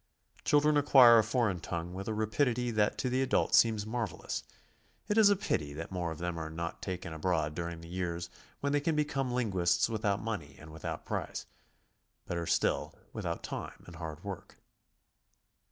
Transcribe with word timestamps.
Chil 0.43 0.61
dren 0.61 0.77
acquire 0.77 1.19
a 1.19 1.23
foreign 1.23 1.59
tongue 1.59 1.93
with 1.93 2.07
a 2.07 2.13
rapidity 2.15 2.71
that 2.71 2.97
to 2.97 3.07
the 3.07 3.21
adult 3.21 3.53
seems 3.53 3.85
marvelous; 3.85 4.41
it 5.07 5.15
is 5.15 5.29
a 5.29 5.35
pity 5.35 5.73
that 5.75 5.91
more 5.91 6.09
of 6.09 6.17
them 6.17 6.39
are 6.39 6.49
not 6.49 6.81
taken 6.81 7.13
abroad 7.13 7.53
during 7.53 7.81
the 7.81 7.87
years 7.87 8.27
when 8.61 8.71
they 8.73 8.81
can 8.81 8.95
become 8.95 9.31
lin 9.31 9.51
guists 9.51 9.89
without 9.89 10.19
money 10.19 10.55
and 10.57 10.71
without 10.71 11.05
price,— 11.05 11.45
"better 12.27 12.47
still, 12.47 12.95
with 13.13 13.27
out 13.27 13.43
time 13.43 13.83
and 13.85 13.97
hai 13.97 14.15
d 14.15 14.21
work. 14.23 14.57